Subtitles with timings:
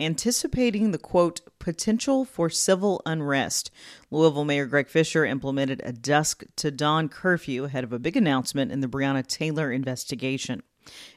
[0.00, 3.70] anticipating the quote potential for civil unrest.
[4.10, 8.72] Louisville Mayor Greg Fischer implemented a dusk to dawn curfew ahead of a big announcement
[8.72, 10.62] in the Breonna Taylor investigation.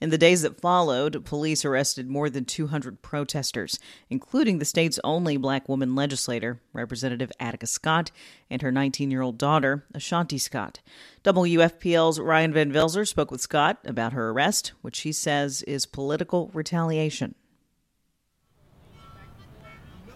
[0.00, 3.78] In the days that followed, police arrested more than 200 protesters,
[4.08, 8.10] including the state's only black woman legislator, Representative Attica Scott,
[8.48, 10.80] and her 19 year old daughter, Ashanti Scott.
[11.24, 16.50] WFPL's Ryan Van Velzer spoke with Scott about her arrest, which she says is political
[16.54, 17.34] retaliation.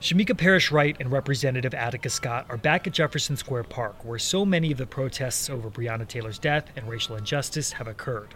[0.02, 4.44] Shameka Parrish Wright and Representative Attica Scott are back at Jefferson Square Park, where so
[4.44, 8.34] many of the protests over Breonna Taylor's death and racial injustice have occurred.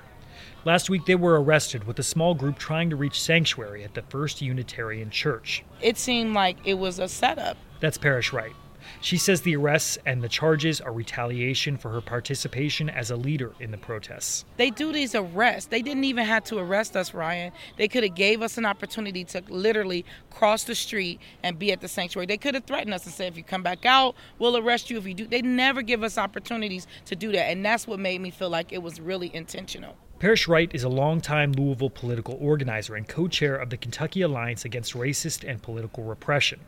[0.64, 4.02] Last week, they were arrested with a small group trying to reach sanctuary at the
[4.02, 5.64] First Unitarian Church.
[5.82, 7.56] It seemed like it was a setup.
[7.80, 8.54] That's Parrish Wright.
[9.00, 13.52] She says the arrests and the charges are retaliation for her participation as a leader
[13.60, 14.44] in the protests.
[14.56, 15.68] They do these arrests.
[15.68, 17.52] They didn't even have to arrest us, Ryan.
[17.76, 21.80] They could have gave us an opportunity to literally cross the street and be at
[21.80, 22.26] the sanctuary.
[22.26, 24.98] They could have threatened us and said, if you come back out, we'll arrest you
[24.98, 25.26] if you do.
[25.26, 27.50] They never give us opportunities to do that.
[27.50, 29.96] And that's what made me feel like it was really intentional.
[30.18, 34.64] Parrish Wright is a longtime Louisville political organizer and co chair of the Kentucky Alliance
[34.64, 36.60] Against Racist and Political Repression.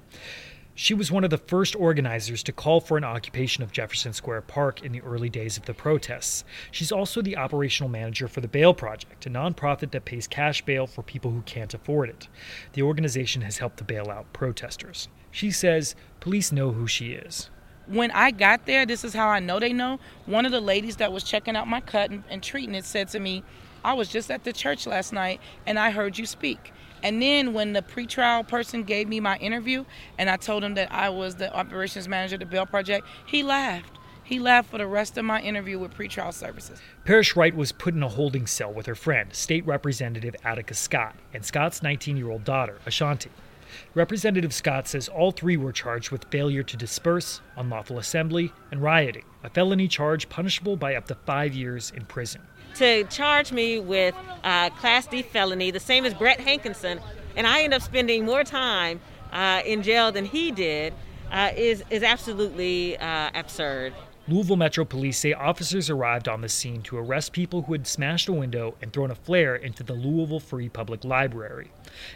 [0.81, 4.43] She was one of the first organizers to call for an occupation of Jefferson Square
[4.43, 6.45] Park in the early days of the protests.
[6.71, 10.87] She's also the operational manager for the Bail Project, a nonprofit that pays cash bail
[10.87, 12.29] for people who can't afford it.
[12.75, 15.09] The organization has helped to bail out protesters.
[15.33, 17.51] She says police know who she is.
[17.89, 19.99] When I got there, this is how I know they know.
[20.27, 23.09] One of the ladies that was checking out my cut and, and treating it said
[23.09, 23.43] to me,
[23.89, 26.75] I was just at the church last night and I heard you speak.
[27.03, 29.87] And then when the pretrial person gave me my interview
[30.19, 33.43] and I told him that I was the operations manager of the Bail Project, he
[33.43, 33.97] laughed.
[34.25, 36.83] He laughed for the rest of my interview with pretrial services.
[37.07, 41.15] Parrish Wright was put in a holding cell with her friend, State Representative Attica Scott,
[41.33, 43.31] and Scott's 19 year old daughter, Ashanti.
[43.95, 49.25] Representative Scott says all three were charged with failure to disperse, unlawful assembly, and rioting,
[49.43, 52.43] a felony charge punishable by up to five years in prison
[52.79, 57.01] to charge me with uh, Class D felony, the same as Brett Hankison,
[57.37, 59.01] and I end up spending more time
[59.33, 60.95] uh, in jail than he did,
[61.31, 63.95] uh, is is absolutely uh, absurd.
[64.29, 68.29] Louisville Metro Police say officers arrived on the scene to arrest people who had smashed
[68.29, 71.71] a window and thrown a flare into the Louisville Free Public Library.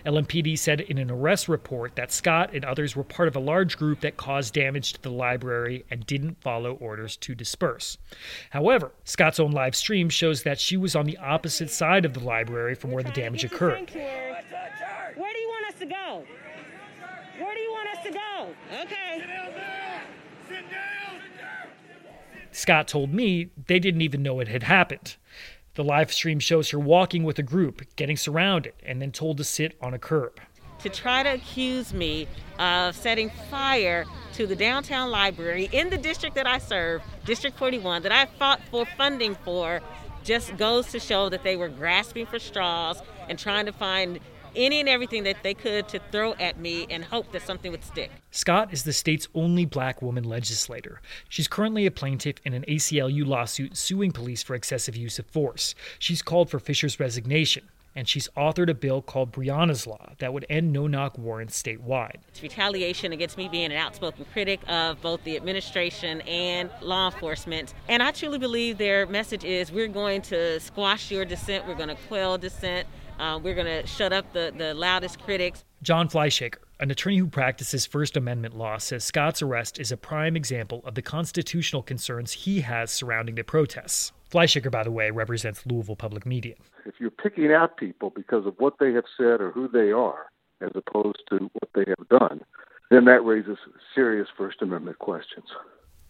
[0.05, 3.79] LMPD said in an arrest report that Scott and others were part of a large
[3.79, 7.97] group that caused damage to the library and didn't follow orders to disperse.
[8.51, 12.21] However, Scott's own live stream shows that she was on the opposite side of the
[12.21, 13.91] library from where the damage occurred.
[13.91, 16.25] Where do you want us to go?
[17.39, 18.55] Where do you want us to go?
[18.83, 19.62] Okay.
[22.53, 25.17] Scott told me they didn't even know it had happened.
[25.75, 29.45] The live stream shows her walking with a group, getting surrounded, and then told to
[29.45, 30.39] sit on a curb.
[30.81, 34.05] To try to accuse me of setting fire
[34.35, 38.61] to the downtown library in the district that I serve, District 41, that I fought
[38.71, 39.81] for funding for,
[40.25, 44.21] just goes to show that they were grasping for straws and trying to find
[44.57, 47.85] any and everything that they could to throw at me and hope that something would
[47.85, 48.11] stick.
[48.31, 51.01] Scott is the state's only black woman legislator.
[51.29, 55.75] She's currently a plaintiff in an ACLU lawsuit suing police for excessive use of force.
[55.99, 57.69] She's called for Fischer's resignation.
[57.95, 62.17] And she's authored a bill called Breonna's Law that would end no knock warrants statewide.
[62.29, 67.75] It's retaliation against me being an outspoken critic of both the administration and law enforcement.
[67.91, 71.91] And I truly believe their message is we're going to squash your dissent, we're going
[71.91, 72.89] to quell dissent,
[73.23, 75.65] uh, we're going to shut up the, the loudest critics.
[75.81, 80.37] John Fleischaker, an attorney who practices First Amendment law, says Scott's arrest is a prime
[80.37, 84.11] example of the constitutional concerns he has surrounding the protests.
[84.31, 86.57] Fleischaker, by the way, represents Louisville Public Media.
[86.85, 90.27] If you're picking out people because of what they have said or who they are,
[90.61, 92.41] as opposed to what they have done,
[92.91, 93.59] then that raises
[93.95, 95.47] serious First Amendment questions.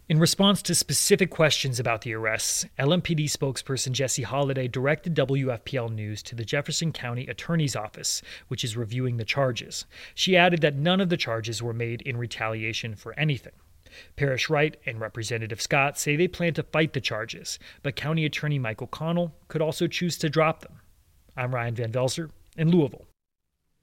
[0.08, 6.24] In response to specific questions about the arrests, LMPD spokesperson Jessie Halladay directed WFPL News
[6.24, 9.86] to the Jefferson County Attorney's Office, which is reviewing the charges.
[10.12, 13.52] She added that none of the charges were made in retaliation for anything.
[14.16, 18.58] Parrish Wright and Representative Scott say they plan to fight the charges, but County Attorney
[18.58, 20.80] Michael O'Connell could also choose to drop them.
[21.36, 23.06] I'm Ryan Van Velzer in Louisville.